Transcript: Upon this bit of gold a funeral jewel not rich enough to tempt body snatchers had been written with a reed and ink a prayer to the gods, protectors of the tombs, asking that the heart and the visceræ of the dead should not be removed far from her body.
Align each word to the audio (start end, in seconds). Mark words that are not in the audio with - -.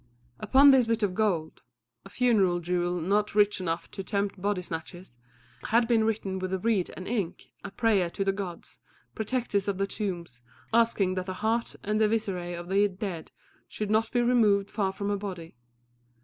Upon 0.39 0.71
this 0.71 0.87
bit 0.87 1.03
of 1.03 1.13
gold 1.13 1.61
a 2.05 2.09
funeral 2.09 2.59
jewel 2.59 2.99
not 2.99 3.35
rich 3.35 3.61
enough 3.61 3.91
to 3.91 4.03
tempt 4.03 4.41
body 4.41 4.63
snatchers 4.63 5.15
had 5.65 5.87
been 5.87 6.05
written 6.05 6.39
with 6.39 6.51
a 6.51 6.57
reed 6.57 6.89
and 6.97 7.07
ink 7.07 7.51
a 7.63 7.69
prayer 7.69 8.09
to 8.09 8.25
the 8.25 8.31
gods, 8.31 8.79
protectors 9.13 9.67
of 9.67 9.77
the 9.77 9.85
tombs, 9.85 10.41
asking 10.73 11.13
that 11.13 11.27
the 11.27 11.35
heart 11.45 11.75
and 11.83 12.01
the 12.01 12.05
visceræ 12.07 12.59
of 12.59 12.67
the 12.67 12.87
dead 12.87 13.29
should 13.67 13.91
not 13.91 14.09
be 14.11 14.23
removed 14.23 14.71
far 14.71 14.91
from 14.91 15.09
her 15.09 15.17
body. 15.17 15.55